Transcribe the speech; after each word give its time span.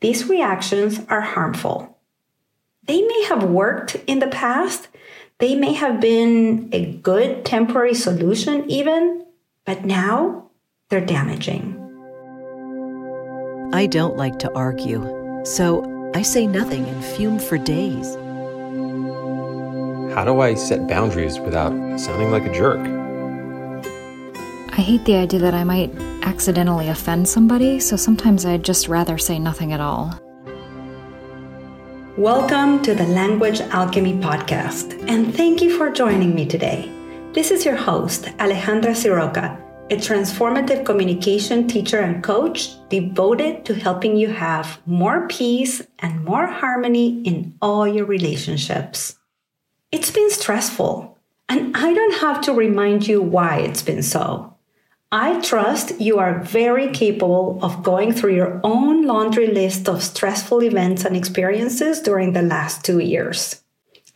these 0.00 0.28
reactions 0.28 1.00
are 1.08 1.20
harmful. 1.20 1.98
They 2.84 3.02
may 3.02 3.24
have 3.24 3.44
worked 3.44 3.96
in 4.06 4.20
the 4.20 4.28
past, 4.28 4.88
they 5.38 5.54
may 5.54 5.74
have 5.74 6.00
been 6.00 6.70
a 6.72 6.94
good 6.96 7.44
temporary 7.44 7.94
solution, 7.94 8.70
even, 8.70 9.26
but 9.66 9.84
now 9.84 10.50
they're 10.88 11.04
damaging. 11.04 11.74
I 13.74 13.86
don't 13.86 14.16
like 14.16 14.38
to 14.38 14.52
argue, 14.54 15.02
so 15.44 16.10
I 16.14 16.22
say 16.22 16.46
nothing 16.46 16.86
and 16.86 17.04
fume 17.04 17.38
for 17.38 17.58
days. 17.58 18.14
How 20.14 20.24
do 20.24 20.40
I 20.40 20.54
set 20.54 20.86
boundaries 20.88 21.38
without 21.38 21.72
sounding 22.00 22.30
like 22.30 22.46
a 22.46 22.52
jerk? 22.54 22.95
I 24.78 24.82
hate 24.82 25.06
the 25.06 25.16
idea 25.16 25.40
that 25.40 25.54
I 25.54 25.64
might 25.64 25.90
accidentally 26.20 26.88
offend 26.88 27.26
somebody, 27.26 27.80
so 27.80 27.96
sometimes 27.96 28.44
I'd 28.44 28.62
just 28.62 28.88
rather 28.88 29.16
say 29.16 29.38
nothing 29.38 29.72
at 29.72 29.80
all. 29.80 30.20
Welcome 32.18 32.82
to 32.82 32.94
the 32.94 33.06
Language 33.06 33.62
Alchemy 33.62 34.18
Podcast, 34.18 35.02
and 35.08 35.34
thank 35.34 35.62
you 35.62 35.78
for 35.78 35.88
joining 35.88 36.34
me 36.34 36.44
today. 36.44 36.92
This 37.32 37.50
is 37.50 37.64
your 37.64 37.74
host, 37.74 38.24
Alejandra 38.36 38.92
Siroca, 38.92 39.58
a 39.90 39.96
transformative 39.96 40.84
communication 40.84 41.66
teacher 41.66 42.00
and 42.00 42.22
coach 42.22 42.76
devoted 42.90 43.64
to 43.64 43.74
helping 43.74 44.14
you 44.14 44.28
have 44.28 44.78
more 44.84 45.26
peace 45.28 45.80
and 46.00 46.22
more 46.22 46.46
harmony 46.46 47.22
in 47.22 47.54
all 47.62 47.88
your 47.88 48.04
relationships. 48.04 49.16
It's 49.90 50.10
been 50.10 50.30
stressful, 50.30 51.16
and 51.48 51.74
I 51.74 51.94
don't 51.94 52.20
have 52.20 52.42
to 52.42 52.52
remind 52.52 53.08
you 53.08 53.22
why 53.22 53.60
it's 53.60 53.80
been 53.80 54.02
so. 54.02 54.52
I 55.12 55.40
trust 55.40 56.00
you 56.00 56.18
are 56.18 56.40
very 56.42 56.88
capable 56.88 57.60
of 57.62 57.84
going 57.84 58.12
through 58.12 58.34
your 58.34 58.60
own 58.64 59.06
laundry 59.06 59.46
list 59.46 59.88
of 59.88 60.02
stressful 60.02 60.64
events 60.64 61.04
and 61.04 61.16
experiences 61.16 62.00
during 62.00 62.32
the 62.32 62.42
last 62.42 62.84
two 62.84 62.98
years. 62.98 63.62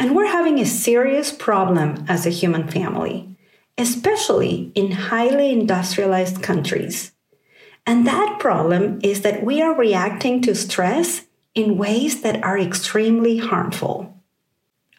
And 0.00 0.16
we're 0.16 0.26
having 0.26 0.58
a 0.58 0.66
serious 0.66 1.30
problem 1.30 2.04
as 2.08 2.26
a 2.26 2.30
human 2.30 2.66
family, 2.66 3.36
especially 3.78 4.72
in 4.74 4.90
highly 4.90 5.52
industrialized 5.52 6.42
countries. 6.42 7.12
And 7.86 8.04
that 8.08 8.40
problem 8.40 8.98
is 9.04 9.20
that 9.20 9.44
we 9.44 9.62
are 9.62 9.76
reacting 9.76 10.42
to 10.42 10.56
stress 10.56 11.26
in 11.54 11.78
ways 11.78 12.22
that 12.22 12.42
are 12.42 12.58
extremely 12.58 13.38
harmful. 13.38 14.20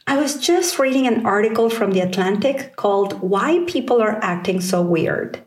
I 0.07 0.15
was 0.15 0.39
just 0.39 0.79
reading 0.79 1.05
an 1.05 1.25
article 1.25 1.69
from 1.69 1.91
The 1.91 1.99
Atlantic 1.99 2.77
called 2.77 3.21
Why 3.21 3.65
People 3.67 4.01
Are 4.01 4.23
Acting 4.23 4.61
So 4.61 4.81
Weird. 4.81 5.43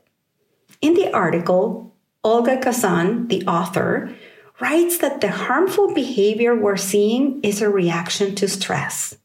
In 0.85 0.93
the 0.93 1.11
article, 1.15 1.95
Olga 2.23 2.59
Khazan, 2.59 3.31
the 3.31 3.43
author, 3.47 4.15
writes 4.61 4.99
that 4.99 5.23
the 5.23 5.31
harmful 5.31 5.95
behavior 5.95 6.55
we're 6.55 6.77
seeing 6.77 7.41
is 7.43 7.63
a 7.63 7.71
reaction 7.71 8.35
to 8.35 8.47
stress. 8.47 9.17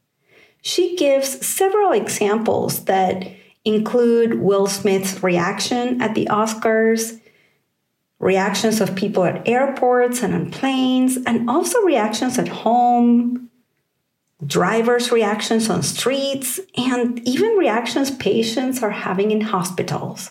She 0.62 0.96
gives 0.96 1.46
several 1.46 1.92
examples 1.92 2.86
that 2.86 3.30
include 3.62 4.40
Will 4.40 4.68
Smith's 4.68 5.22
reaction 5.22 6.00
at 6.00 6.14
the 6.14 6.28
Oscars, 6.30 7.20
reactions 8.18 8.80
of 8.80 8.96
people 8.96 9.24
at 9.24 9.46
airports 9.46 10.22
and 10.22 10.34
on 10.34 10.50
planes, 10.50 11.18
and 11.26 11.50
also 11.50 11.78
reactions 11.82 12.38
at 12.38 12.48
home, 12.48 13.50
drivers' 14.46 15.12
reactions 15.12 15.68
on 15.68 15.82
streets, 15.82 16.58
and 16.78 17.20
even 17.28 17.58
reactions 17.58 18.10
patients 18.12 18.82
are 18.82 18.92
having 19.04 19.30
in 19.30 19.42
hospitals. 19.42 20.30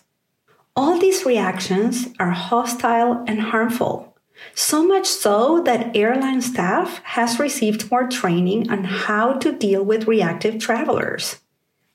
All 0.76 1.00
these 1.00 1.26
reactions 1.26 2.08
are 2.20 2.32
hostile 2.32 3.24
and 3.28 3.42
harmful. 3.42 4.18
So 4.54 4.86
much 4.86 5.06
so 5.06 5.62
that 5.64 5.96
airline 5.96 6.42
staff 6.42 7.02
has 7.04 7.40
received 7.40 7.92
more 7.92 8.08
training 8.08 8.70
on 8.70 8.86
how 8.86 9.34
to 9.34 9.52
deal 9.52 9.84
with 9.84 10.08
reactive 10.08 10.60
travelers. 10.60 11.38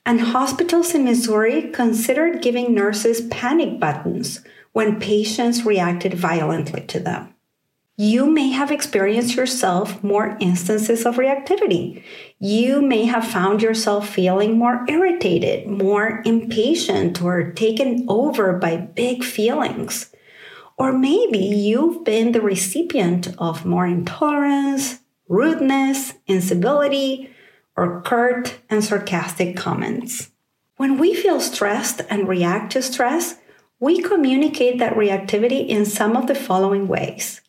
And 0.06 0.20
hospitals 0.20 0.94
in 0.94 1.04
Missouri 1.04 1.70
considered 1.70 2.42
giving 2.42 2.74
nurses 2.74 3.22
panic 3.30 3.80
buttons 3.80 4.40
when 4.72 5.00
patients 5.00 5.64
reacted 5.64 6.14
violently 6.14 6.82
to 6.82 7.00
them 7.00 7.33
you 7.96 8.28
may 8.28 8.48
have 8.50 8.72
experienced 8.72 9.36
yourself 9.36 10.02
more 10.02 10.36
instances 10.40 11.06
of 11.06 11.14
reactivity. 11.14 12.02
You 12.40 12.82
may 12.82 13.04
have 13.04 13.24
found 13.24 13.62
yourself 13.62 14.08
feeling 14.08 14.58
more 14.58 14.84
irritated, 14.88 15.68
more 15.68 16.20
impatient, 16.24 17.22
or 17.22 17.52
taken 17.52 18.04
over 18.08 18.54
by 18.54 18.78
big 18.78 19.22
feelings. 19.22 20.10
Or 20.76 20.92
maybe 20.92 21.38
you've 21.38 22.04
been 22.04 22.32
the 22.32 22.40
recipient 22.40 23.28
of 23.38 23.64
more 23.64 23.86
intolerance, 23.86 24.98
rudeness, 25.28 26.14
incivility, 26.26 27.30
or 27.76 28.02
curt 28.02 28.58
and 28.68 28.82
sarcastic 28.82 29.56
comments. 29.56 30.30
When 30.76 30.98
we 30.98 31.14
feel 31.14 31.40
stressed 31.40 32.02
and 32.10 32.26
react 32.26 32.72
to 32.72 32.82
stress, 32.82 33.36
we 33.78 34.02
communicate 34.02 34.80
that 34.80 34.94
reactivity 34.94 35.68
in 35.68 35.84
some 35.84 36.16
of 36.16 36.26
the 36.26 36.34
following 36.34 36.88
ways 36.88 37.40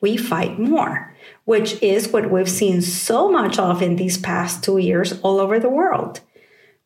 we 0.00 0.16
fight 0.16 0.58
more, 0.58 1.14
which 1.44 1.82
is 1.82 2.08
what 2.08 2.30
we've 2.30 2.48
seen 2.48 2.82
so 2.82 3.30
much 3.30 3.58
of 3.58 3.82
in 3.82 3.96
these 3.96 4.18
past 4.18 4.62
two 4.62 4.78
years 4.78 5.20
all 5.22 5.40
over 5.40 5.58
the 5.58 5.68
world. 5.68 6.20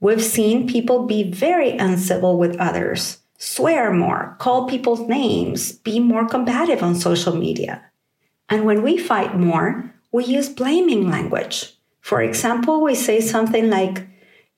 We've 0.00 0.23
seen 0.23 0.69
people 0.69 1.06
be 1.06 1.31
very 1.31 1.77
uncivil 1.77 2.39
with 2.39 2.56
others, 2.56 3.19
swear 3.39 3.93
more, 3.93 4.37
call 4.39 4.69
people's 4.69 5.09
names, 5.09 5.72
be 5.72 6.01
more 6.01 6.27
combative 6.27 6.83
on 6.83 6.95
social 6.95 7.37
media. 7.37 7.83
And 8.49 8.65
when 8.65 8.83
we 8.83 8.99
fight 8.99 9.39
more, 9.39 9.95
we 10.11 10.25
use 10.25 10.49
blaming 10.49 11.09
language. 11.09 11.75
For 12.01 12.21
example, 12.21 12.83
we 12.83 12.95
say 12.95 13.21
something 13.21 13.71
like, 13.71 14.06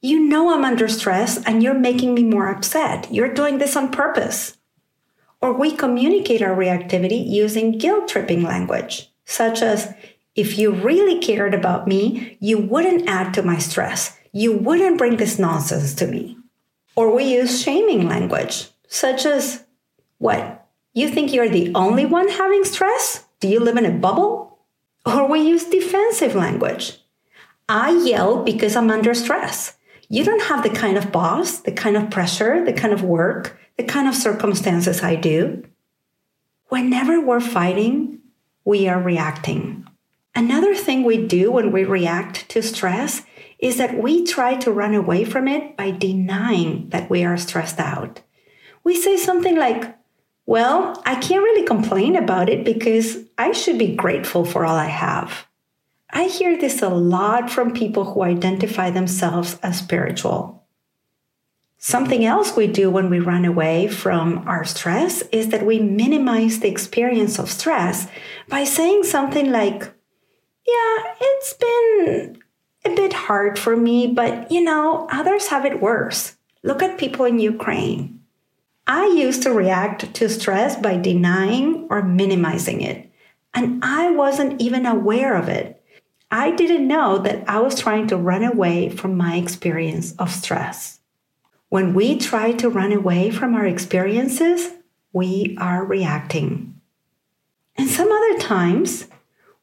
You 0.01 0.21
know 0.21 0.53
I'm 0.53 0.65
under 0.65 0.89
stress 0.89 1.43
and 1.45 1.63
you're 1.63 1.75
making 1.75 2.15
me 2.15 2.25
more 2.25 2.49
upset. 2.49 3.07
You're 3.13 3.35
doing 3.35 3.59
this 3.59 3.77
on 3.77 3.91
purpose. 3.91 4.57
Or 5.45 5.53
we 5.53 5.73
communicate 5.73 6.41
our 6.41 6.57
reactivity 6.57 7.23
using 7.23 7.77
guilt 7.77 8.09
tripping 8.09 8.43
language, 8.43 9.13
such 9.27 9.61
as, 9.61 9.93
if 10.35 10.57
you 10.57 10.73
really 10.73 11.19
cared 11.21 11.53
about 11.53 11.87
me, 11.87 12.39
you 12.41 12.57
wouldn't 12.57 13.07
add 13.07 13.35
to 13.35 13.43
my 13.43 13.59
stress. 13.59 14.19
You 14.33 14.57
wouldn't 14.57 14.97
bring 14.97 15.19
this 15.19 15.39
nonsense 15.39 15.93
to 15.97 16.07
me. 16.07 16.39
Or 16.97 17.15
we 17.15 17.25
use 17.25 17.61
shaming 17.61 18.09
language, 18.09 18.71
such 18.89 19.27
as, 19.27 19.65
what? 20.17 20.67
You 20.95 21.11
think 21.11 21.31
you're 21.31 21.51
the 21.51 21.75
only 21.75 22.07
one 22.07 22.29
having 22.31 22.65
stress? 22.65 23.27
Do 23.41 23.47
you 23.47 23.61
live 23.61 23.77
in 23.77 23.85
a 23.85 23.91
bubble? 23.91 24.61
Or 25.05 25.29
we 25.29 25.41
use 25.41 25.65
defensive 25.65 26.35
language. 26.35 26.99
I 27.69 27.91
yell 27.91 28.43
because 28.43 28.77
I'm 28.77 28.91
under 28.91 29.13
stress. 29.13 29.75
You 30.09 30.25
don't 30.25 30.45
have 30.45 30.63
the 30.63 30.71
kind 30.71 30.97
of 30.97 31.13
boss, 31.13 31.59
the 31.59 31.73
kind 31.73 31.99
of 31.99 32.09
pressure, 32.09 32.65
the 32.65 32.73
kind 32.73 32.95
of 32.95 33.03
work, 33.03 33.59
the 33.77 33.85
kind 33.85 34.09
of 34.09 34.15
circumstances 34.15 35.03
I 35.03 35.17
do. 35.17 35.65
Whenever 36.69 37.21
we're 37.21 37.41
fighting, 37.41 38.21
we 38.65 38.89
are 38.89 39.01
reacting. 39.01 39.87
Another 40.35 40.75
thing 40.75 41.05
we 41.05 41.27
do 41.27 41.53
when 41.53 41.71
we 41.71 41.85
react 41.85 42.49
to 42.51 42.63
stress 42.63 43.23
is 43.59 43.79
that 43.79 43.97
we 43.97 44.25
try 44.25 44.57
to 44.57 44.73
run 44.73 44.95
away 44.95 45.25
from 45.25 45.47
it 45.47 45.77
by 45.77 45.91
denying 45.91 46.89
that 46.91 47.09
we 47.09 47.25
are 47.25 47.37
stressed 47.37 47.79
out. 47.79 48.21
We 48.83 48.97
say 48.97 49.17
something 49.17 49.57
like, 49.57 49.97
Well, 50.47 51.01
I 51.07 51.15
can't 51.15 51.43
really 51.43 51.67
complain 51.67 52.17
about 52.17 52.49
it 52.49 52.65
because 52.65 53.19
I 53.39 53.53
should 53.53 53.79
be 53.79 53.95
grateful 53.95 54.45
for 54.45 54.65
all 54.65 54.77
I 54.77 54.87
have. 54.89 55.47
I 56.11 56.25
hear 56.25 56.59
this 56.59 56.83
a 56.83 56.89
lot 56.89 57.51
from 57.51 57.73
people 57.73 58.05
who 58.05 58.23
identify 58.23 58.91
themselves 58.91 59.59
as 59.63 59.79
spiritual. 59.79 60.64
Something 61.87 62.25
else 62.25 62.57
we 62.57 62.67
do 62.67 62.91
when 62.91 63.11
we 63.11 63.19
run 63.19 63.45
away 63.45 63.89
from 63.89 64.49
our 64.49 64.65
stress 64.65 65.21
is 65.31 65.49
that 65.49 65.67
we 65.67 65.81
minimize 65.81 66.61
the 66.61 66.71
experience 66.71 67.39
of 67.39 67.51
stress 67.51 68.07
by 68.49 68.65
saying 68.65 69.05
something 69.05 69.53
like, 69.53 69.83
Yeah, 70.67 70.97
it's 71.21 71.53
been 71.53 72.39
a 72.87 72.97
bit 72.97 73.13
hard 73.13 73.59
for 73.59 73.77
me, 73.77 74.07
but 74.07 74.51
you 74.51 74.63
know, 74.65 75.07
others 75.13 75.49
have 75.49 75.67
it 75.67 75.83
worse. 75.83 76.39
Look 76.63 76.83
at 76.83 76.97
people 76.97 77.27
in 77.27 77.39
Ukraine. 77.39 78.21
I 78.87 79.05
used 79.09 79.43
to 79.43 79.53
react 79.53 80.15
to 80.15 80.31
stress 80.31 80.77
by 80.77 80.97
denying 80.97 81.87
or 81.91 82.03
minimizing 82.03 82.81
it, 82.81 83.13
and 83.53 83.85
I 83.85 84.11
wasn't 84.11 84.59
even 84.59 84.87
aware 84.87 85.37
of 85.37 85.51
it. 85.51 85.83
I 86.31 86.53
didn't 86.53 86.89
know 86.89 87.19
that 87.19 87.47
I 87.47 87.61
was 87.61 87.79
trying 87.79 88.07
to 88.07 88.17
run 88.17 88.43
away 88.43 88.89
from 88.89 89.19
my 89.19 89.37
experience 89.37 90.15
of 90.19 90.31
stress. 90.31 91.01
When 91.75 91.93
we 91.93 92.17
try 92.19 92.53
to 92.53 92.71
run 92.71 92.93
away 92.93 93.33
from 93.33 93.57
our 93.57 93.67
experiences, 93.67 94.71
we 95.13 95.57
are 95.61 95.85
reacting. 95.85 96.81
And 97.75 97.91
some 97.91 98.13
other 98.13 98.39
times, 98.39 99.09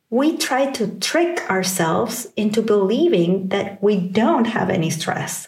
we 0.09 0.35
try 0.35 0.71
to 0.71 0.99
trick 0.99 1.49
ourselves 1.49 2.27
into 2.35 2.61
believing 2.61 3.47
that 3.47 3.81
we 3.81 3.95
don't 3.95 4.43
have 4.43 4.69
any 4.69 4.89
stress. 4.89 5.47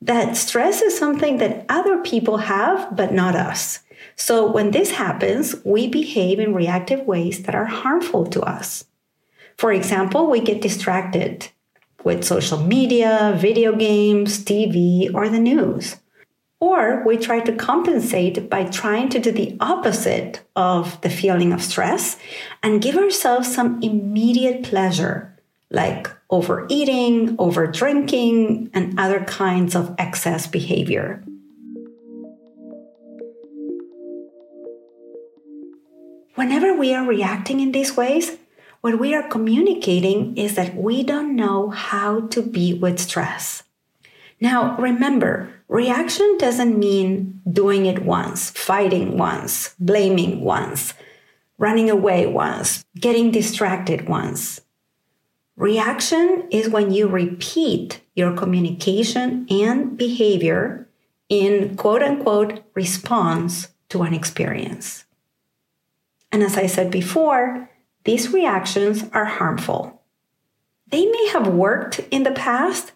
That 0.00 0.36
stress 0.36 0.82
is 0.82 0.96
something 0.96 1.38
that 1.38 1.66
other 1.68 1.98
people 1.98 2.36
have, 2.36 2.94
but 2.94 3.12
not 3.12 3.34
us. 3.34 3.80
So 4.14 4.48
when 4.48 4.70
this 4.70 4.92
happens, 4.92 5.56
we 5.64 5.88
behave 5.88 6.38
in 6.38 6.54
reactive 6.54 7.04
ways 7.08 7.42
that 7.42 7.56
are 7.56 7.64
harmful 7.64 8.26
to 8.26 8.40
us. 8.42 8.84
For 9.56 9.72
example, 9.72 10.30
we 10.30 10.38
get 10.38 10.62
distracted 10.62 11.48
with 12.04 12.24
social 12.24 12.58
media, 12.58 13.34
video 13.36 13.74
games, 13.76 14.44
TV, 14.44 15.12
or 15.14 15.28
the 15.28 15.38
news. 15.38 15.96
Or 16.60 17.02
we 17.04 17.16
try 17.16 17.40
to 17.40 17.52
compensate 17.52 18.48
by 18.48 18.64
trying 18.66 19.08
to 19.08 19.18
do 19.18 19.32
the 19.32 19.56
opposite 19.58 20.42
of 20.54 21.00
the 21.00 21.10
feeling 21.10 21.52
of 21.52 21.60
stress 21.60 22.18
and 22.62 22.80
give 22.80 22.96
ourselves 22.96 23.52
some 23.52 23.82
immediate 23.82 24.62
pleasure, 24.62 25.36
like 25.70 26.08
overeating, 26.30 27.36
overdrinking, 27.36 28.70
and 28.72 28.98
other 28.98 29.24
kinds 29.24 29.74
of 29.74 29.94
excess 29.98 30.46
behavior. 30.46 31.24
Whenever 36.36 36.74
we 36.74 36.94
are 36.94 37.04
reacting 37.04 37.60
in 37.60 37.72
these 37.72 37.96
ways, 37.96 38.38
what 38.82 38.98
we 38.98 39.14
are 39.14 39.28
communicating 39.28 40.36
is 40.36 40.56
that 40.56 40.74
we 40.74 41.04
don't 41.04 41.36
know 41.36 41.70
how 41.70 42.26
to 42.28 42.42
be 42.42 42.74
with 42.74 42.98
stress. 42.98 43.62
Now, 44.40 44.76
remember, 44.76 45.54
reaction 45.68 46.36
doesn't 46.38 46.76
mean 46.76 47.40
doing 47.50 47.86
it 47.86 48.04
once, 48.04 48.50
fighting 48.50 49.16
once, 49.16 49.76
blaming 49.78 50.40
once, 50.40 50.94
running 51.58 51.88
away 51.90 52.26
once, 52.26 52.84
getting 52.98 53.30
distracted 53.30 54.08
once. 54.08 54.60
Reaction 55.54 56.48
is 56.50 56.68
when 56.68 56.90
you 56.90 57.06
repeat 57.06 58.00
your 58.16 58.34
communication 58.34 59.46
and 59.48 59.96
behavior 59.96 60.88
in 61.28 61.76
quote 61.76 62.02
unquote 62.02 62.64
response 62.74 63.68
to 63.90 64.02
an 64.02 64.12
experience. 64.12 65.04
And 66.32 66.42
as 66.42 66.56
I 66.56 66.66
said 66.66 66.90
before, 66.90 67.68
these 68.04 68.32
reactions 68.32 69.04
are 69.12 69.24
harmful. 69.24 70.02
They 70.88 71.06
may 71.06 71.28
have 71.28 71.46
worked 71.46 72.00
in 72.10 72.22
the 72.22 72.32
past, 72.32 72.92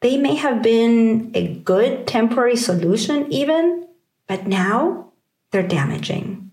they 0.00 0.16
may 0.16 0.34
have 0.36 0.62
been 0.62 1.30
a 1.34 1.54
good 1.56 2.06
temporary 2.06 2.56
solution, 2.56 3.30
even, 3.32 3.86
but 4.26 4.46
now 4.46 5.12
they're 5.50 5.66
damaging. 5.66 6.50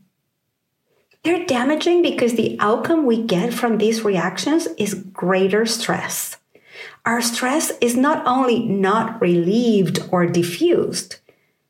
They're 1.23 1.45
damaging 1.45 2.01
because 2.01 2.33
the 2.33 2.57
outcome 2.59 3.05
we 3.05 3.21
get 3.21 3.53
from 3.53 3.77
these 3.77 4.03
reactions 4.03 4.67
is 4.77 4.93
greater 4.93 5.65
stress. 5.65 6.37
Our 7.05 7.21
stress 7.21 7.71
is 7.79 7.95
not 7.95 8.25
only 8.25 8.65
not 8.65 9.21
relieved 9.21 9.99
or 10.11 10.25
diffused, 10.25 11.17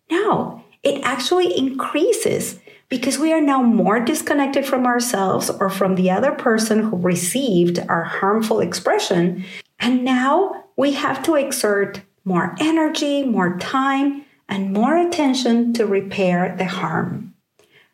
no, 0.10 0.64
it 0.84 1.04
actually 1.04 1.58
increases 1.58 2.60
because 2.90 3.20
we 3.20 3.34
are 3.34 3.42
now 3.42 3.62
more 3.62 4.00
disconnected 4.00 4.66
from 4.66 4.86
ourselves 4.86 5.50
or 5.50 5.70
from 5.70 5.96
the 5.96 6.10
other 6.10 6.32
person 6.32 6.84
who 6.84 6.98
received 6.98 7.80
our 7.90 8.04
harmful 8.04 8.60
expression. 8.60 9.44
And 9.80 10.06
now 10.06 10.66
we 10.78 10.94
have 10.94 11.22
to 11.24 11.36
exert 11.36 12.02
more 12.24 12.56
energy, 12.60 13.24
more 13.24 13.58
time, 13.58 14.26
and 14.50 14.74
more 14.74 14.98
attention 14.98 15.74
to 15.74 15.86
repair 15.86 16.56
the 16.58 16.66
harm. 16.66 17.34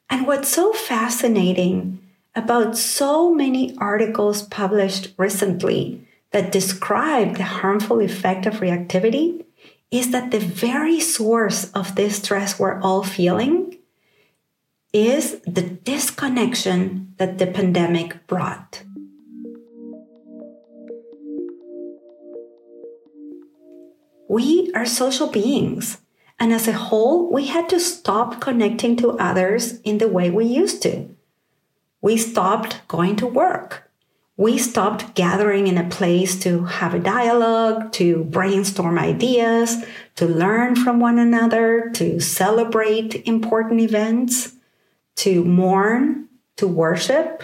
And 0.10 0.28
what's 0.28 0.50
so 0.50 0.74
fascinating 0.74 2.00
about 2.36 2.78
so 2.78 3.34
many 3.34 3.75
articles 3.78 4.44
published 4.44 5.13
recently 5.18 6.06
that 6.31 6.51
describe 6.51 7.38
the 7.38 7.44
harmful 7.44 8.00
effect 8.00 8.46
of 8.46 8.56
reactivity 8.56 9.44
is 9.92 10.12
that 10.12 10.31
the 10.31 10.39
very 10.39 11.00
source 11.00 11.72
of 11.72 11.96
this 11.96 12.18
stress 12.18 12.60
we're 12.60 12.80
all 12.81 13.04
feeling 13.04 13.62
is 14.94 15.42
the 15.42 15.63
disconnection 15.63 17.16
that 17.18 17.40
the 17.40 17.48
pandemic 17.48 18.28
brought. 18.28 18.84
We 24.30 24.72
are 24.75 24.86
social 24.86 25.28
beings, 25.28 25.98
and 26.40 26.54
as 26.54 26.68
a 26.68 26.74
whole, 26.74 27.31
we 27.31 27.48
had 27.48 27.69
to 27.69 27.80
stop 27.80 28.40
connecting 28.40 28.95
to 28.98 29.18
others 29.18 29.80
in 29.81 29.98
the 29.98 30.07
way 30.07 30.30
we 30.30 30.45
used 30.45 30.84
to. 30.84 31.10
We 32.01 32.18
stopped 32.18 32.88
going 32.88 33.16
to 33.18 33.28
work. 33.28 33.89
We 34.38 34.57
stopped 34.57 35.16
gathering 35.16 35.68
in 35.68 35.78
a 35.78 35.89
place 35.89 36.39
to 36.42 36.66
have 36.66 36.94
a 36.94 37.00
dialogue, 37.00 37.92
to 37.94 38.24
brainstorm 38.25 38.98
ideas, 38.98 39.84
to 40.16 40.25
learn 40.25 40.75
from 40.75 41.00
one 41.00 41.19
another, 41.19 41.92
to 41.96 42.19
celebrate 42.19 43.28
important 43.28 43.81
events, 43.81 44.52
to 45.15 45.44
mourn, 45.44 46.27
to 46.57 46.68
worship. 46.68 47.44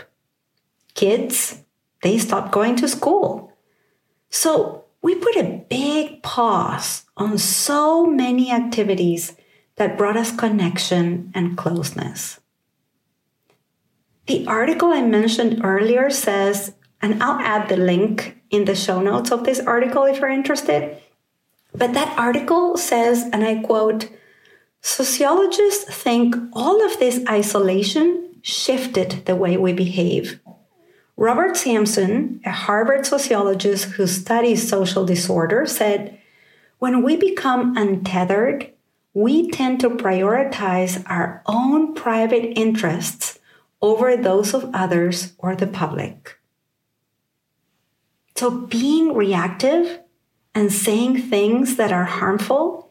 Kids, 0.94 1.62
they 2.02 2.18
stopped 2.18 2.52
going 2.52 2.76
to 2.78 2.88
school. 2.88 3.54
So 4.30 4.86
we 5.02 5.16
put 5.16 5.36
a 5.36 5.66
big 5.70 6.22
pause 6.24 7.06
on 7.16 7.38
so 7.38 8.06
many 8.06 8.52
activities 8.52 9.36
that 9.78 9.98
brought 9.98 10.18
us 10.18 10.36
connection 10.36 11.32
and 11.34 11.58
closeness. 11.58 12.40
The 14.28 14.46
article 14.46 14.92
I 14.92 15.02
mentioned 15.02 15.62
earlier 15.64 16.10
says, 16.10 16.74
and 17.02 17.24
I'll 17.24 17.40
add 17.40 17.70
the 17.70 17.78
link 17.78 18.38
in 18.50 18.66
the 18.66 18.76
show 18.76 19.02
notes 19.02 19.32
of 19.32 19.44
this 19.44 19.60
article 19.60 20.04
if 20.04 20.20
you're 20.20 20.30
interested. 20.30 20.98
But 21.74 21.94
that 21.94 22.18
article 22.18 22.78
says, 22.78 23.24
and 23.32 23.44
I 23.44 23.62
quote, 23.62 24.10
sociologists 24.82 25.94
think 25.94 26.36
all 26.54 26.84
of 26.84 27.00
this 27.00 27.24
isolation 27.28 28.36
shifted 28.42 29.26
the 29.26 29.36
way 29.36 29.58
we 29.58 29.74
behave. 29.74 30.40
Robert 31.18 31.58
Sampson, 31.58 32.40
a 32.46 32.52
Harvard 32.52 33.06
sociologist 33.06 33.86
who 33.92 34.08
studies 34.08 34.70
social 34.70 35.06
disorder, 35.06 35.66
said 35.66 36.18
when 36.80 37.04
we 37.04 37.18
become 37.18 37.76
untethered, 37.76 38.72
we 39.14 39.50
tend 39.52 39.82
to 39.82 39.90
prioritize 39.90 41.04
our 41.08 41.44
own 41.46 41.94
private 41.94 42.58
interests 42.58 43.40
over 43.82 44.16
those 44.16 44.54
of 44.54 44.70
others 44.74 45.34
or 45.38 45.56
the 45.56 45.68
public. 45.68 46.40
So, 48.36 48.50
being 48.50 49.14
reactive 49.14 50.00
and 50.56 50.72
saying 50.72 51.24
things 51.24 51.76
that 51.76 51.92
are 51.92 52.06
harmful 52.06 52.89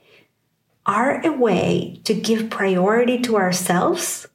are 0.88 1.20
a 1.24 1.30
way 1.30 2.00
to 2.04 2.14
give 2.14 2.48
priority 2.48 3.20
to 3.20 3.36
ourselves 3.36 4.26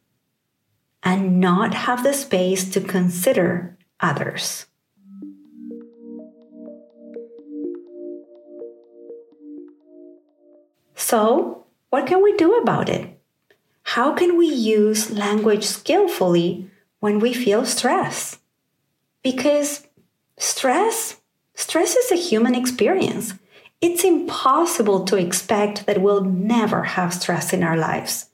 and 1.01 1.39
not 1.39 1.73
have 1.73 2.03
the 2.03 2.13
space 2.13 2.69
to 2.69 2.79
consider 2.79 3.75
others. 3.99 4.67
So, 10.93 11.65
what 11.89 12.05
can 12.05 12.21
we 12.23 12.37
do 12.37 12.55
about 12.57 12.87
it? 12.87 13.19
How 13.81 14.13
can 14.13 14.37
we 14.37 14.47
use 14.47 15.09
language 15.09 15.65
skillfully 15.65 16.69
when 16.99 17.19
we 17.19 17.33
feel 17.33 17.65
stress? 17.65 18.37
Because 19.23 19.87
stress, 20.37 21.17
stress 21.55 21.95
is 21.95 22.11
a 22.11 22.15
human 22.15 22.53
experience. 22.53 23.33
It's 23.83 24.05
impossible 24.05 25.03
to 25.03 25.17
expect 25.17 25.87
that 25.87 26.01
we'll 26.01 26.23
never 26.23 26.83
have 26.83 27.13
stress 27.13 27.51
in 27.51 27.63
our 27.63 27.75
lives. 27.75 28.29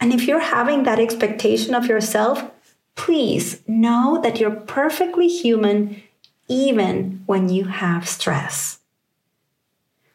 And 0.00 0.12
if 0.12 0.24
you're 0.24 0.40
having 0.40 0.82
that 0.82 0.98
expectation 0.98 1.76
of 1.76 1.86
yourself, 1.86 2.50
please 2.96 3.62
know 3.68 4.18
that 4.24 4.40
you're 4.40 4.50
perfectly 4.50 5.28
human 5.28 6.02
even 6.48 7.22
when 7.26 7.48
you 7.48 7.66
have 7.66 8.08
stress. 8.08 8.80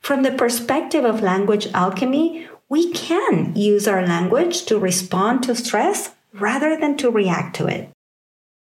From 0.01 0.23
the 0.23 0.33
perspective 0.33 1.05
of 1.05 1.21
language 1.21 1.67
alchemy, 1.73 2.45
we 2.67 2.91
can 2.91 3.55
use 3.55 3.87
our 3.87 4.05
language 4.05 4.65
to 4.65 4.77
respond 4.77 5.43
to 5.43 5.55
stress 5.55 6.11
rather 6.33 6.77
than 6.77 6.97
to 6.97 7.09
react 7.09 7.55
to 7.55 7.67
it. 7.67 7.91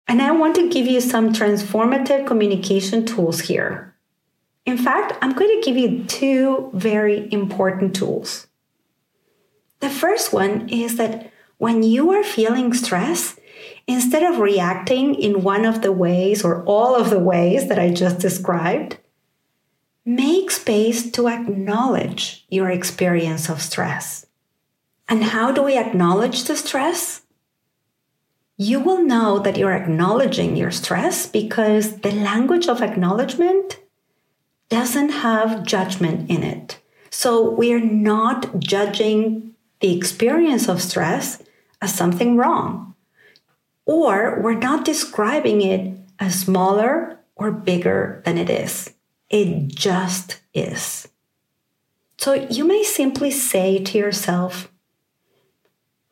And 0.09 0.21
I 0.21 0.33
want 0.33 0.57
to 0.57 0.69
give 0.69 0.89
you 0.89 1.01
some 1.01 1.33
transformative 1.33 2.27
communication 2.27 3.07
tools 3.07 3.43
here. 3.43 3.92
In 4.65 4.79
fact, 4.79 5.19
I'm 5.21 5.33
going 5.33 5.61
to 5.61 5.65
give 5.65 5.77
you 5.77 6.05
two 6.05 6.71
very 6.73 7.33
important 7.33 7.97
tools. 7.97 8.47
The 9.81 9.91
first 9.91 10.33
one 10.33 10.69
is 10.69 10.97
that 10.97 11.33
when 11.59 11.83
you 11.83 12.13
are 12.13 12.23
feeling 12.23 12.73
stress, 12.73 13.39
instead 13.87 14.23
of 14.23 14.39
reacting 14.39 15.15
in 15.15 15.43
one 15.43 15.65
of 15.65 15.83
the 15.83 15.93
ways 15.93 16.45
or 16.45 16.63
all 16.65 16.95
of 16.95 17.11
the 17.11 17.19
ways 17.19 17.69
that 17.69 17.79
I 17.79 17.91
just 17.91 18.21
described, 18.21 18.99
make 20.05 20.51
space 20.51 21.11
to 21.13 21.29
acknowledge 21.29 22.45
your 22.49 22.71
experience 22.71 23.49
of 23.49 23.61
stress. 23.61 24.27
And 25.09 25.25
how 25.25 25.53
do 25.53 25.63
we 25.63 25.77
acknowledge 25.77 26.45
the 26.45 26.57
stress? 26.57 27.23
You 28.57 28.79
will 28.79 29.03
know 29.03 29.41
that 29.41 29.57
you're 29.57 29.73
acknowledging 29.73 30.57
your 30.57 30.71
stress 30.71 31.27
because 31.27 31.99
the 32.01 32.13
language 32.13 32.69
of 32.69 32.81
acknowledgement 32.81 33.79
doesn't 34.73 35.11
have 35.11 35.65
judgment 35.65 36.31
in 36.31 36.43
it. 36.43 36.79
So 37.11 37.51
we're 37.51 37.79
not 37.79 38.59
judging 38.59 39.55
the 39.81 39.95
experience 39.95 40.67
of 40.67 40.81
stress 40.81 41.43
as 41.83 41.95
something 41.95 42.39
wrong, 42.39 42.95
or 43.85 44.41
we're 44.41 44.55
not 44.55 44.87
describing 44.87 45.61
it 45.61 45.95
as 46.19 46.41
smaller 46.41 47.19
or 47.37 47.53
bigger 47.53 48.23
than 48.25 48.39
it 48.39 48.49
is. 48.49 48.95
It 49.29 49.69
just 49.69 50.41
is. 50.55 51.07
So 52.17 52.33
you 52.33 52.65
may 52.65 52.83
simply 52.83 53.31
say 53.31 53.79
to 53.79 53.99
yourself, 53.99 54.73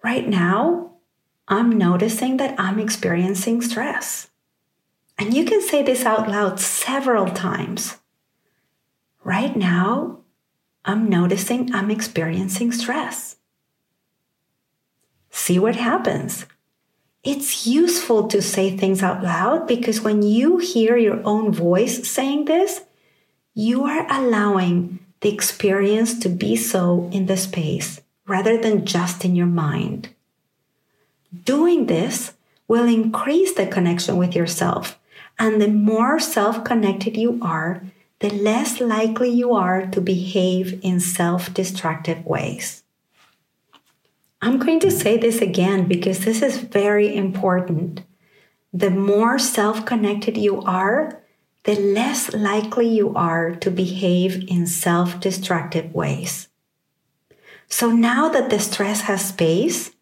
right 0.05 0.29
now, 0.29 0.97
I'm 1.49 1.79
noticing 1.79 2.37
that 2.37 2.61
I'm 2.61 2.79
experiencing 2.79 3.63
stress. 3.63 4.29
And 5.19 5.33
you 5.33 5.47
can 5.47 5.63
say 5.63 5.83
this 5.83 6.05
out 6.05 6.29
loud 6.29 6.61
several 6.61 7.27
times. 7.27 8.00
Right 9.25 9.55
now, 9.55 10.19
I'm 10.85 11.09
noticing 11.09 11.75
I'm 11.75 11.91
experiencing 11.91 12.73
stress. 12.73 13.37
See 15.31 15.59
what 15.59 15.77
happens. 15.77 16.47
It's 17.23 17.67
useful 17.67 18.29
to 18.29 18.41
say 18.41 18.77
things 18.77 19.03
out 19.03 19.23
loud 19.23 19.69
because 19.69 20.01
when 20.01 20.23
you 20.23 20.57
hear 20.57 20.97
your 20.97 21.21
own 21.25 21.53
voice 21.53 22.09
saying 22.09 22.47
this, 22.47 22.81
you 23.55 23.85
are 23.85 24.07
allowing 24.11 25.01
the 25.21 25.33
experience 25.33 26.19
to 26.21 26.31
be 26.31 26.57
so 26.57 27.11
in 27.13 27.27
the 27.27 27.37
space 27.37 28.01
rather 28.27 28.57
than 28.57 28.87
just 28.87 29.25
in 29.25 29.37
your 29.37 29.47
mind. 29.47 30.09
Doing 31.45 31.87
this 31.87 32.33
will 32.67 32.89
increase 32.89 33.53
the 33.53 33.67
connection 33.67 34.17
with 34.17 34.35
yourself 34.35 34.99
and 35.39 35.61
the 35.61 35.69
more 35.69 36.19
self 36.19 36.65
connected 36.65 37.17
you 37.17 37.39
are, 37.43 37.83
the 38.21 38.31
less 38.31 38.81
likely 38.81 39.31
you 39.31 39.55
are 39.55 39.87
to 39.87 40.01
behave 40.01 40.79
in 40.83 41.01
self 41.01 41.53
destructive 41.55 42.25
ways. 42.27 42.83
I'm 44.43 44.59
going 44.59 44.81
to 44.81 44.91
say 44.91 45.17
this 45.17 45.41
again 45.41 45.89
because 45.89 46.25
this 46.25 46.43
is 46.43 46.59
very 46.59 47.15
important. 47.15 48.03
The 48.73 48.91
more 48.91 49.39
self 49.39 49.85
connected 49.87 50.37
you 50.37 50.61
are, 50.63 51.23
the 51.65 51.75
less 51.75 52.33
likely 52.33 52.89
you 52.89 53.15
are 53.15 53.57
to 53.57 53.71
behave 53.71 54.45
in 54.49 54.67
self 54.67 55.19
destructive 55.21 55.95
ways. 55.95 56.49
So 57.69 57.91
now 57.91 58.29
that 58.29 58.51
the 58.51 58.59
stress 58.59 59.03
has 59.03 59.29
space, 59.29 59.93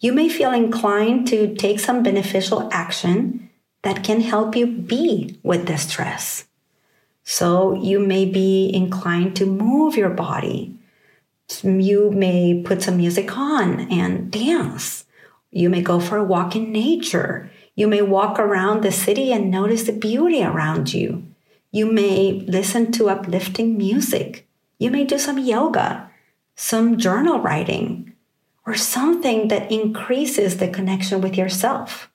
you 0.00 0.12
may 0.12 0.28
feel 0.28 0.52
inclined 0.52 1.28
to 1.28 1.54
take 1.54 1.80
some 1.80 2.02
beneficial 2.02 2.68
action 2.72 3.48
that 3.82 4.04
can 4.04 4.20
help 4.20 4.54
you 4.54 4.66
be 4.66 5.38
with 5.42 5.66
the 5.66 5.78
stress. 5.78 6.44
So 7.24 7.74
you 7.74 7.98
may 7.98 8.24
be 8.26 8.70
inclined 8.72 9.36
to 9.36 9.46
move 9.46 9.96
your 9.96 10.10
body. 10.10 10.76
You 11.62 12.10
may 12.10 12.62
put 12.62 12.82
some 12.82 12.96
music 12.96 13.36
on 13.36 13.80
and 13.90 14.30
dance. 14.30 15.04
You 15.50 15.70
may 15.70 15.82
go 15.82 16.00
for 16.00 16.18
a 16.18 16.24
walk 16.24 16.54
in 16.54 16.72
nature. 16.72 17.50
You 17.74 17.88
may 17.88 18.02
walk 18.02 18.38
around 18.38 18.82
the 18.82 18.92
city 18.92 19.32
and 19.32 19.50
notice 19.50 19.84
the 19.84 19.92
beauty 19.92 20.42
around 20.42 20.92
you. 20.92 21.26
You 21.70 21.90
may 21.90 22.44
listen 22.46 22.92
to 22.92 23.08
uplifting 23.08 23.76
music. 23.76 24.46
You 24.78 24.90
may 24.90 25.04
do 25.04 25.18
some 25.18 25.38
yoga, 25.38 26.10
some 26.54 26.98
journal 26.98 27.40
writing, 27.40 28.12
or 28.66 28.74
something 28.74 29.48
that 29.48 29.72
increases 29.72 30.58
the 30.58 30.68
connection 30.68 31.20
with 31.20 31.36
yourself 31.36 32.10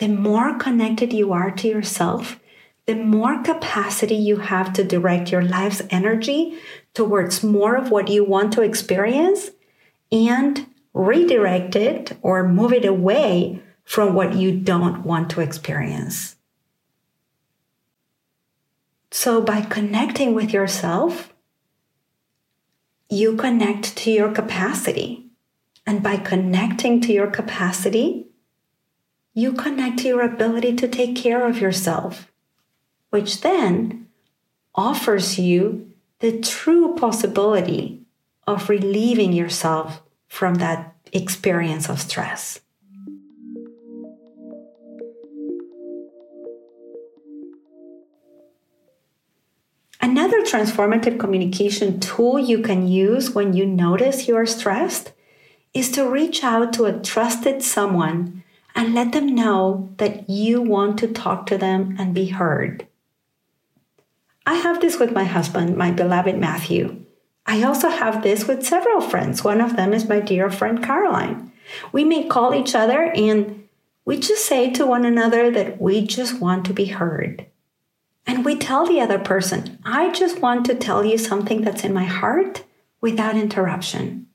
the 0.00 0.08
more 0.08 0.58
connected 0.58 1.12
you 1.12 1.32
are 1.32 1.50
to 1.50 1.68
yourself, 1.68 2.39
the 2.90 2.96
more 2.96 3.40
capacity 3.44 4.16
you 4.16 4.38
have 4.38 4.72
to 4.72 4.82
direct 4.82 5.30
your 5.30 5.42
life's 5.42 5.80
energy 5.90 6.58
towards 6.92 7.44
more 7.44 7.76
of 7.76 7.92
what 7.92 8.08
you 8.08 8.24
want 8.24 8.52
to 8.52 8.62
experience 8.62 9.50
and 10.10 10.66
redirect 10.92 11.76
it 11.76 12.18
or 12.20 12.48
move 12.48 12.72
it 12.72 12.84
away 12.84 13.62
from 13.84 14.12
what 14.12 14.34
you 14.34 14.50
don't 14.50 15.04
want 15.04 15.30
to 15.30 15.40
experience. 15.40 16.34
So, 19.12 19.40
by 19.40 19.60
connecting 19.60 20.34
with 20.34 20.52
yourself, 20.52 21.32
you 23.08 23.36
connect 23.36 23.96
to 23.98 24.10
your 24.10 24.32
capacity. 24.32 25.30
And 25.86 26.02
by 26.02 26.16
connecting 26.16 27.00
to 27.02 27.12
your 27.12 27.28
capacity, 27.28 28.26
you 29.32 29.52
connect 29.52 30.00
to 30.00 30.08
your 30.08 30.22
ability 30.22 30.74
to 30.74 30.88
take 30.88 31.14
care 31.14 31.46
of 31.46 31.60
yourself, 31.60 32.29
which 33.10 33.40
then 33.42 34.06
offers 34.74 35.38
you 35.38 35.92
the 36.20 36.40
true 36.40 36.94
possibility 36.94 38.02
of 38.46 38.68
relieving 38.68 39.32
yourself 39.32 40.02
from 40.28 40.56
that 40.56 40.94
experience 41.12 41.88
of 41.88 42.00
stress. 42.00 42.60
Another 50.02 50.40
transformative 50.42 51.18
communication 51.20 52.00
tool 52.00 52.38
you 52.38 52.62
can 52.62 52.88
use 52.88 53.30
when 53.32 53.52
you 53.52 53.66
notice 53.66 54.26
you 54.26 54.34
are 54.36 54.46
stressed 54.46 55.12
is 55.74 55.90
to 55.92 56.08
reach 56.08 56.42
out 56.42 56.72
to 56.72 56.86
a 56.86 56.98
trusted 56.98 57.62
someone 57.62 58.42
and 58.74 58.94
let 58.94 59.12
them 59.12 59.34
know 59.34 59.90
that 59.98 60.28
you 60.28 60.62
want 60.62 60.98
to 60.98 61.08
talk 61.08 61.46
to 61.46 61.58
them 61.58 61.96
and 61.98 62.14
be 62.14 62.28
heard. 62.28 62.86
I 64.50 64.54
have 64.54 64.80
this 64.80 64.98
with 64.98 65.12
my 65.12 65.22
husband, 65.22 65.76
my 65.76 65.92
beloved 65.92 66.36
Matthew. 66.36 67.04
I 67.46 67.62
also 67.62 67.88
have 67.88 68.24
this 68.24 68.48
with 68.48 68.66
several 68.66 69.00
friends. 69.00 69.44
One 69.44 69.60
of 69.60 69.76
them 69.76 69.92
is 69.92 70.08
my 70.08 70.18
dear 70.18 70.50
friend 70.50 70.82
Caroline. 70.82 71.52
We 71.92 72.02
may 72.02 72.26
call 72.26 72.52
each 72.52 72.74
other 72.74 73.12
and 73.14 73.68
we 74.04 74.18
just 74.18 74.44
say 74.46 74.70
to 74.72 74.84
one 74.84 75.04
another 75.04 75.52
that 75.52 75.80
we 75.80 76.04
just 76.04 76.40
want 76.40 76.66
to 76.66 76.72
be 76.72 76.86
heard. 76.86 77.46
And 78.26 78.44
we 78.44 78.56
tell 78.56 78.86
the 78.86 79.00
other 79.00 79.20
person, 79.20 79.78
I 79.84 80.10
just 80.10 80.40
want 80.40 80.66
to 80.66 80.74
tell 80.74 81.04
you 81.04 81.16
something 81.16 81.60
that's 81.62 81.84
in 81.84 81.94
my 81.94 82.06
heart 82.06 82.64
without 83.00 83.36
interruption 83.36 84.26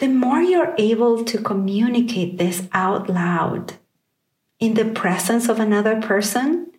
the 0.00 0.08
more 0.08 0.40
you're 0.40 0.74
able 0.78 1.24
to 1.26 1.36
communicate 1.36 2.38
this 2.38 2.66
out 2.72 3.10
loud 3.10 3.74
in 4.58 4.72
the 4.72 4.86
presence 4.86 5.46
of 5.46 5.60
another 5.60 6.00
person, 6.00 6.69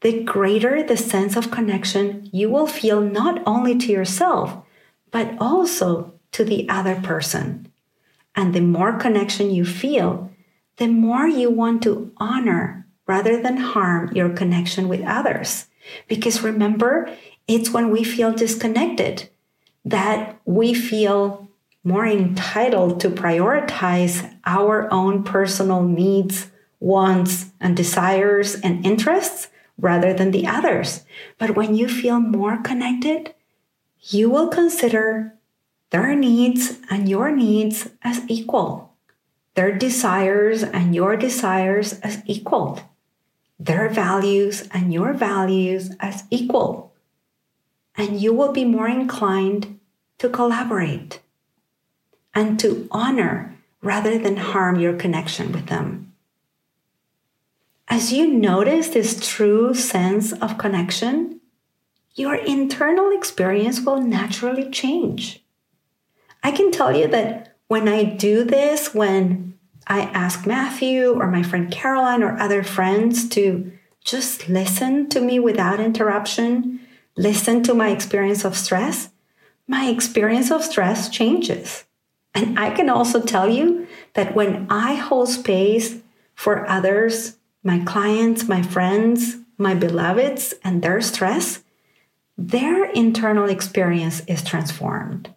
the 0.00 0.22
greater 0.22 0.82
the 0.82 0.96
sense 0.96 1.36
of 1.36 1.50
connection 1.50 2.28
you 2.32 2.50
will 2.50 2.66
feel 2.66 3.00
not 3.00 3.42
only 3.46 3.76
to 3.78 3.92
yourself, 3.92 4.56
but 5.10 5.36
also 5.40 6.14
to 6.32 6.44
the 6.44 6.68
other 6.68 6.96
person. 7.00 7.70
And 8.34 8.54
the 8.54 8.60
more 8.60 8.98
connection 8.98 9.50
you 9.50 9.64
feel, 9.64 10.30
the 10.76 10.88
more 10.88 11.26
you 11.26 11.50
want 11.50 11.82
to 11.84 12.12
honor 12.18 12.86
rather 13.06 13.40
than 13.40 13.56
harm 13.56 14.14
your 14.14 14.28
connection 14.30 14.88
with 14.88 15.00
others. 15.02 15.66
Because 16.08 16.42
remember, 16.42 17.08
it's 17.48 17.70
when 17.70 17.90
we 17.90 18.04
feel 18.04 18.32
disconnected 18.32 19.30
that 19.84 20.38
we 20.44 20.74
feel 20.74 21.48
more 21.84 22.04
entitled 22.04 22.98
to 23.00 23.08
prioritize 23.08 24.36
our 24.44 24.92
own 24.92 25.22
personal 25.22 25.84
needs, 25.84 26.50
wants, 26.80 27.52
and 27.60 27.76
desires 27.76 28.56
and 28.56 28.84
interests 28.84 29.48
rather 29.78 30.12
than 30.12 30.30
the 30.30 30.46
others. 30.46 31.04
But 31.38 31.56
when 31.56 31.74
you 31.74 31.88
feel 31.88 32.20
more 32.20 32.58
connected, 32.62 33.34
you 34.00 34.30
will 34.30 34.48
consider 34.48 35.34
their 35.90 36.14
needs 36.14 36.78
and 36.90 37.08
your 37.08 37.30
needs 37.30 37.88
as 38.02 38.22
equal, 38.28 38.94
their 39.54 39.72
desires 39.72 40.62
and 40.62 40.94
your 40.94 41.16
desires 41.16 42.00
as 42.00 42.22
equal, 42.26 42.80
their 43.58 43.88
values 43.88 44.68
and 44.72 44.92
your 44.92 45.12
values 45.12 45.90
as 46.00 46.24
equal. 46.30 46.92
And 47.96 48.20
you 48.20 48.32
will 48.34 48.52
be 48.52 48.64
more 48.64 48.88
inclined 48.88 49.78
to 50.18 50.28
collaborate 50.28 51.20
and 52.34 52.60
to 52.60 52.88
honor 52.90 53.56
rather 53.82 54.18
than 54.18 54.36
harm 54.36 54.78
your 54.78 54.94
connection 54.94 55.52
with 55.52 55.66
them. 55.66 56.12
As 57.88 58.12
you 58.12 58.26
notice 58.26 58.88
this 58.88 59.26
true 59.26 59.72
sense 59.72 60.32
of 60.32 60.58
connection, 60.58 61.40
your 62.14 62.34
internal 62.34 63.12
experience 63.12 63.80
will 63.80 64.00
naturally 64.00 64.68
change. 64.70 65.44
I 66.42 66.50
can 66.50 66.72
tell 66.72 66.96
you 66.96 67.06
that 67.08 67.56
when 67.68 67.88
I 67.88 68.04
do 68.04 68.42
this, 68.42 68.94
when 68.94 69.58
I 69.86 70.02
ask 70.02 70.46
Matthew 70.46 71.12
or 71.12 71.28
my 71.28 71.42
friend 71.42 71.70
Caroline 71.70 72.22
or 72.22 72.38
other 72.38 72.62
friends 72.62 73.28
to 73.30 73.72
just 74.04 74.48
listen 74.48 75.08
to 75.10 75.20
me 75.20 75.38
without 75.38 75.78
interruption, 75.78 76.80
listen 77.16 77.62
to 77.64 77.74
my 77.74 77.90
experience 77.90 78.44
of 78.44 78.56
stress, 78.56 79.10
my 79.68 79.86
experience 79.86 80.50
of 80.50 80.64
stress 80.64 81.08
changes. 81.08 81.84
And 82.34 82.58
I 82.58 82.70
can 82.70 82.88
also 82.88 83.20
tell 83.20 83.48
you 83.48 83.86
that 84.14 84.34
when 84.34 84.66
I 84.70 84.94
hold 84.94 85.28
space 85.28 85.96
for 86.34 86.68
others, 86.68 87.35
my 87.66 87.80
clients, 87.80 88.46
my 88.46 88.62
friends, 88.62 89.38
my 89.58 89.74
beloveds, 89.74 90.54
and 90.62 90.82
their 90.82 91.00
stress, 91.00 91.64
their 92.38 92.84
internal 92.92 93.48
experience 93.48 94.20
is 94.28 94.44
transformed. 94.44 95.34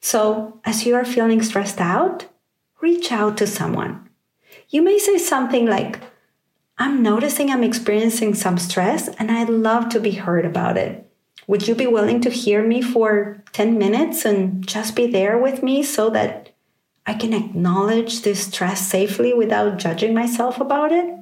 So, 0.00 0.60
as 0.64 0.86
you 0.86 0.94
are 0.94 1.04
feeling 1.04 1.42
stressed 1.42 1.78
out, 1.78 2.24
reach 2.80 3.12
out 3.12 3.36
to 3.36 3.46
someone. 3.46 4.08
You 4.70 4.80
may 4.80 4.98
say 4.98 5.18
something 5.18 5.66
like, 5.66 6.00
I'm 6.78 7.02
noticing 7.02 7.50
I'm 7.50 7.62
experiencing 7.62 8.34
some 8.34 8.56
stress 8.56 9.08
and 9.18 9.30
I'd 9.30 9.50
love 9.50 9.90
to 9.90 10.00
be 10.00 10.12
heard 10.12 10.46
about 10.46 10.78
it. 10.78 11.06
Would 11.46 11.68
you 11.68 11.74
be 11.74 11.86
willing 11.86 12.22
to 12.22 12.30
hear 12.30 12.66
me 12.66 12.80
for 12.80 13.44
10 13.52 13.76
minutes 13.76 14.24
and 14.24 14.66
just 14.66 14.96
be 14.96 15.06
there 15.06 15.36
with 15.36 15.62
me 15.62 15.82
so 15.82 16.08
that 16.10 16.41
I 17.04 17.14
can 17.14 17.32
acknowledge 17.32 18.22
this 18.22 18.46
stress 18.46 18.86
safely 18.86 19.34
without 19.34 19.78
judging 19.78 20.14
myself 20.14 20.60
about 20.60 20.92
it? 20.92 21.18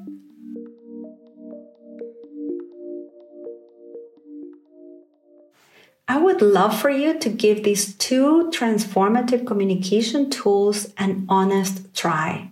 I 6.07 6.19
would 6.19 6.43
love 6.43 6.79
for 6.79 6.91
you 6.91 7.19
to 7.21 7.29
give 7.31 7.63
these 7.63 7.95
two 7.95 8.51
transformative 8.53 9.47
communication 9.47 10.29
tools 10.29 10.93
an 10.99 11.25
honest 11.29 11.95
try. 11.95 12.51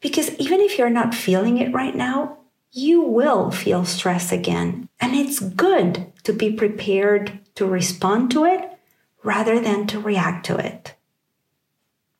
Because 0.00 0.30
even 0.36 0.60
if 0.60 0.78
you're 0.78 0.88
not 0.88 1.14
feeling 1.14 1.58
it 1.58 1.74
right 1.74 1.94
now, 1.94 2.38
you 2.72 3.02
will 3.02 3.50
feel 3.50 3.84
stress 3.84 4.32
again. 4.32 4.88
And 5.00 5.14
it's 5.14 5.40
good 5.40 6.12
to 6.22 6.32
be 6.32 6.52
prepared 6.52 7.40
to 7.56 7.66
respond 7.66 8.30
to 8.30 8.44
it 8.44 8.78
rather 9.22 9.60
than 9.60 9.86
to 9.88 10.00
react 10.00 10.46
to 10.46 10.56
it. 10.56 10.94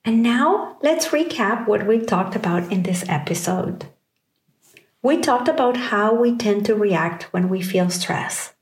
And 0.05 0.23
now 0.23 0.79
let's 0.83 1.09
recap 1.09 1.67
what 1.67 1.87
we 1.87 2.01
talked 2.01 2.35
about 2.35 2.73
in 2.73 2.83
this 2.83 3.05
episode. 3.09 3.87
We 5.03 5.19
talked 5.19 5.49
about 5.49 5.77
how 5.77 6.15
we 6.15 6.37
tend 6.37 6.67
to 6.67 6.75
react 6.75 7.25
when 7.33 7.49
we 7.49 7.63
feel 7.63 7.91
stress. 7.91 8.55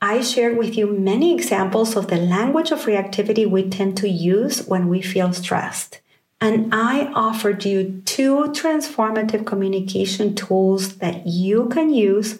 I 0.00 0.20
shared 0.20 0.56
with 0.56 0.76
you 0.76 0.86
many 0.86 1.34
examples 1.34 1.96
of 1.96 2.08
the 2.08 2.16
language 2.16 2.70
of 2.70 2.82
reactivity 2.82 3.50
we 3.50 3.68
tend 3.68 3.96
to 3.98 4.08
use 4.08 4.66
when 4.66 4.88
we 4.88 5.02
feel 5.02 5.32
stressed. 5.32 6.00
And 6.40 6.72
I 6.72 7.10
offered 7.14 7.64
you 7.64 8.00
two 8.04 8.44
transformative 8.52 9.44
communication 9.44 10.36
tools 10.36 10.98
that 10.98 11.26
you 11.26 11.68
can 11.68 11.92
use 11.92 12.38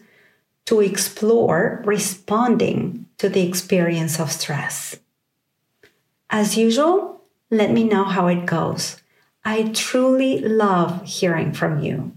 to 0.66 0.80
explore 0.80 1.82
responding 1.85 3.06
to 3.18 3.28
the 3.28 3.47
experience 3.47 4.20
of 4.20 4.30
stress. 4.30 5.00
As 6.30 6.56
usual, 6.56 7.18
let 7.50 7.71
me 7.71 7.85
know 7.85 8.05
how 8.05 8.26
it 8.26 8.47
goes. 8.47 9.00
I 9.45 9.71
truly 9.75 10.40
love 10.40 11.02
hearing 11.05 11.52
from 11.52 11.81
you. 11.81 12.12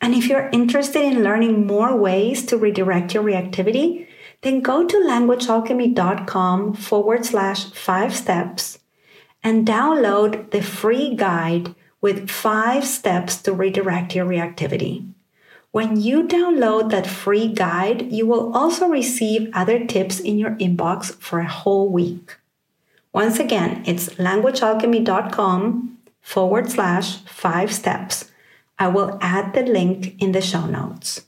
And 0.00 0.14
if 0.14 0.28
you're 0.28 0.50
interested 0.52 1.02
in 1.02 1.22
learning 1.22 1.66
more 1.66 1.96
ways 1.96 2.44
to 2.46 2.58
redirect 2.58 3.14
your 3.14 3.22
reactivity, 3.22 4.06
then 4.42 4.60
go 4.60 4.84
to 4.84 4.96
languagealchemy.com 4.98 6.74
forward 6.74 7.24
slash 7.24 7.70
five 7.72 8.14
steps 8.14 8.78
and 9.42 9.66
download 9.66 10.50
the 10.50 10.62
free 10.62 11.14
guide 11.14 11.74
with 12.02 12.28
five 12.28 12.84
steps 12.84 13.40
to 13.40 13.52
redirect 13.54 14.14
your 14.14 14.26
reactivity. 14.26 15.10
When 15.70 15.98
you 15.98 16.24
download 16.24 16.90
that 16.90 17.06
free 17.06 17.48
guide, 17.48 18.12
you 18.12 18.26
will 18.26 18.54
also 18.54 18.86
receive 18.86 19.50
other 19.54 19.86
tips 19.86 20.20
in 20.20 20.38
your 20.38 20.52
inbox 20.56 21.14
for 21.14 21.40
a 21.40 21.48
whole 21.48 21.88
week. 21.88 22.36
Once 23.14 23.38
again, 23.38 23.82
it's 23.86 24.08
languagealchemy.com 24.18 25.98
forward 26.20 26.68
slash 26.68 27.18
five 27.24 27.72
steps. 27.72 28.30
I 28.76 28.88
will 28.88 29.18
add 29.20 29.54
the 29.54 29.62
link 29.62 30.20
in 30.20 30.32
the 30.32 30.40
show 30.40 30.66
notes. 30.66 31.22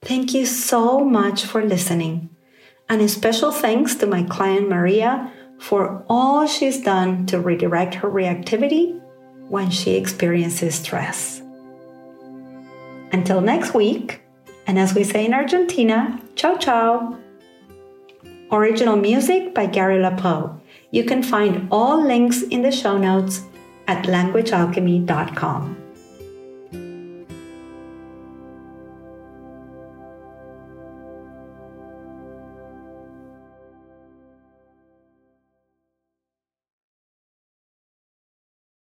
Thank 0.00 0.32
you 0.32 0.46
so 0.46 1.04
much 1.04 1.44
for 1.44 1.62
listening. 1.62 2.30
And 2.88 3.02
a 3.02 3.08
special 3.08 3.52
thanks 3.52 3.94
to 3.96 4.06
my 4.06 4.22
client 4.22 4.70
Maria 4.70 5.30
for 5.58 6.04
all 6.08 6.46
she's 6.46 6.82
done 6.82 7.26
to 7.26 7.40
redirect 7.40 7.94
her 7.96 8.10
reactivity 8.10 9.00
when 9.48 9.70
she 9.70 9.96
experiences 9.96 10.76
stress. 10.76 11.42
Until 13.12 13.40
next 13.40 13.74
week, 13.74 14.22
and 14.66 14.78
as 14.78 14.94
we 14.94 15.04
say 15.04 15.26
in 15.26 15.34
Argentina, 15.34 16.20
ciao 16.36 16.56
ciao. 16.56 17.18
Original 18.50 18.96
music 18.96 19.54
by 19.54 19.66
Gary 19.66 19.98
LaPoe. 19.98 20.60
You 20.94 21.02
can 21.02 21.24
find 21.24 21.66
all 21.72 22.06
links 22.06 22.42
in 22.42 22.62
the 22.62 22.70
show 22.70 22.96
notes 22.96 23.42
at 23.88 24.04
languagealchemy.com. 24.04 25.83